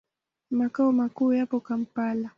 [0.51, 2.29] Makao makuu yapo Kampala.